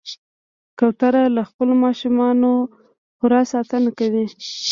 [0.77, 2.67] کوتره له خپلو ماشومانو نه
[3.17, 4.25] پوره ساتنه کوي.